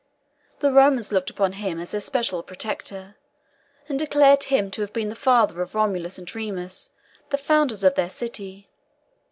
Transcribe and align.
The 0.61 0.71
Romans 0.73 1.11
looked 1.13 1.29
upon 1.29 1.51
him 1.51 1.79
as 1.79 1.91
their 1.91 2.01
special 2.01 2.41
protector, 2.41 3.17
and 3.87 3.99
declared 3.99 4.45
him 4.45 4.71
to 4.71 4.81
have 4.81 4.91
been 4.93 5.09
the 5.09 5.15
father 5.15 5.61
of 5.61 5.75
Romulus 5.75 6.17
and 6.17 6.33
Remus, 6.35 6.93
the 7.29 7.37
founders 7.37 7.83
of 7.83 7.93
their 7.93 8.09
city. 8.09 8.67